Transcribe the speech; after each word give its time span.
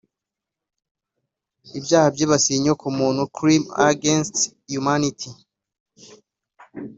ibyaha 1.77 2.07
byibasiye 2.15 2.55
inyoko 2.57 2.85
muntu 2.97 3.21
(crimes 3.35 3.69
against 3.91 4.35
humanity) 4.73 5.29